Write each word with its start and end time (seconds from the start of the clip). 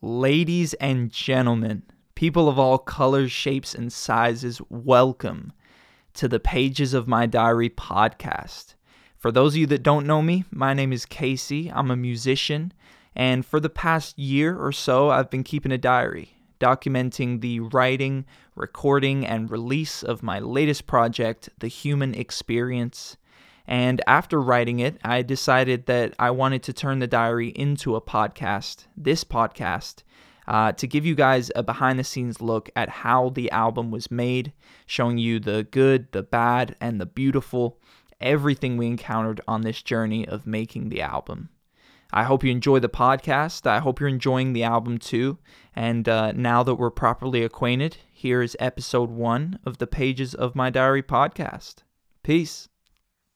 Ladies 0.00 0.74
and 0.74 1.10
gentlemen, 1.10 1.82
people 2.14 2.48
of 2.48 2.56
all 2.56 2.78
colors, 2.78 3.32
shapes, 3.32 3.74
and 3.74 3.92
sizes, 3.92 4.60
welcome 4.68 5.52
to 6.14 6.28
the 6.28 6.38
Pages 6.38 6.94
of 6.94 7.08
My 7.08 7.26
Diary 7.26 7.68
podcast. 7.68 8.74
For 9.16 9.32
those 9.32 9.54
of 9.54 9.56
you 9.56 9.66
that 9.66 9.82
don't 9.82 10.06
know 10.06 10.22
me, 10.22 10.44
my 10.52 10.72
name 10.72 10.92
is 10.92 11.04
Casey. 11.04 11.68
I'm 11.74 11.90
a 11.90 11.96
musician, 11.96 12.72
and 13.16 13.44
for 13.44 13.58
the 13.58 13.68
past 13.68 14.16
year 14.16 14.56
or 14.56 14.70
so, 14.70 15.10
I've 15.10 15.30
been 15.30 15.42
keeping 15.42 15.72
a 15.72 15.78
diary, 15.78 16.36
documenting 16.60 17.40
the 17.40 17.58
writing, 17.58 18.24
recording, 18.54 19.26
and 19.26 19.50
release 19.50 20.04
of 20.04 20.22
my 20.22 20.38
latest 20.38 20.86
project, 20.86 21.48
The 21.58 21.66
Human 21.66 22.14
Experience. 22.14 23.16
And 23.68 24.00
after 24.06 24.40
writing 24.40 24.78
it, 24.78 24.96
I 25.04 25.20
decided 25.20 25.84
that 25.86 26.14
I 26.18 26.30
wanted 26.30 26.62
to 26.64 26.72
turn 26.72 27.00
the 27.00 27.06
diary 27.06 27.48
into 27.48 27.96
a 27.96 28.00
podcast, 28.00 28.86
this 28.96 29.24
podcast, 29.24 30.04
uh, 30.46 30.72
to 30.72 30.86
give 30.86 31.04
you 31.04 31.14
guys 31.14 31.52
a 31.54 31.62
behind 31.62 31.98
the 31.98 32.04
scenes 32.04 32.40
look 32.40 32.70
at 32.74 32.88
how 32.88 33.28
the 33.28 33.50
album 33.50 33.90
was 33.90 34.10
made, 34.10 34.54
showing 34.86 35.18
you 35.18 35.38
the 35.38 35.64
good, 35.70 36.10
the 36.12 36.22
bad, 36.22 36.76
and 36.80 36.98
the 36.98 37.04
beautiful, 37.04 37.78
everything 38.22 38.78
we 38.78 38.86
encountered 38.86 39.42
on 39.46 39.60
this 39.60 39.82
journey 39.82 40.26
of 40.26 40.46
making 40.46 40.88
the 40.88 41.02
album. 41.02 41.50
I 42.10 42.24
hope 42.24 42.42
you 42.42 42.50
enjoy 42.50 42.78
the 42.78 42.88
podcast. 42.88 43.66
I 43.66 43.80
hope 43.80 44.00
you're 44.00 44.08
enjoying 44.08 44.54
the 44.54 44.64
album 44.64 44.96
too. 44.96 45.36
And 45.76 46.08
uh, 46.08 46.32
now 46.32 46.62
that 46.62 46.76
we're 46.76 46.88
properly 46.88 47.44
acquainted, 47.44 47.98
here 48.10 48.40
is 48.40 48.56
episode 48.58 49.10
one 49.10 49.58
of 49.66 49.76
the 49.76 49.86
Pages 49.86 50.32
of 50.32 50.56
My 50.56 50.70
Diary 50.70 51.02
podcast. 51.02 51.82
Peace. 52.22 52.70